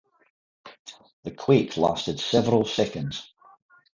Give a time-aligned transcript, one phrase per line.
[1.25, 3.31] The quake lasted several seconds.